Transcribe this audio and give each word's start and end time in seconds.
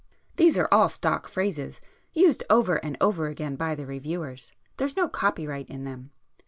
These 0.37 0.57
are 0.57 0.67
all 0.71 0.89
stock 0.89 1.27
phrases, 1.27 1.79
used 2.11 2.43
over 2.49 2.77
and 2.77 2.97
over 2.99 3.27
again 3.27 3.55
by 3.55 3.75
the 3.75 3.85
reviewers,—there's 3.85 4.97
no 4.97 5.07
copyright 5.07 5.69
in 5.69 5.83
them. 5.83 6.09